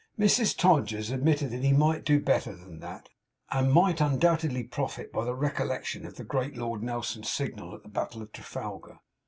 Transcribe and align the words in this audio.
Mrs 0.17 0.57
Todgers 0.57 1.11
admitted 1.11 1.51
that 1.51 1.61
he 1.61 1.73
might 1.73 2.03
do 2.03 2.19
better 2.19 2.55
than 2.55 2.79
that; 2.79 3.09
and 3.51 3.71
might 3.71 4.01
undoubtedly 4.01 4.63
profit 4.63 5.13
by 5.13 5.23
the 5.23 5.35
recollection 5.35 6.07
of 6.07 6.15
the 6.15 6.23
great 6.23 6.57
Lord 6.57 6.81
Nelson's 6.81 7.29
signal 7.29 7.75
at 7.75 7.83
the 7.83 7.87
battle 7.89 8.23
of 8.23 8.31
Trafalgar. 8.31 8.97